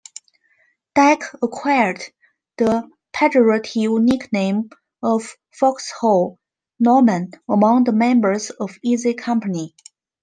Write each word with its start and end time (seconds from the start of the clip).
Dike 0.95 1.25
acquired 1.43 2.01
the 2.57 2.89
pejorative 3.13 4.01
nickname 4.03 4.71
of 5.03 5.37
"Foxhole 5.53 6.39
Norman" 6.79 7.29
among 7.47 7.83
the 7.83 7.91
members 7.93 8.49
of 8.49 8.79
Easy 8.81 9.13
Company. 9.13 9.75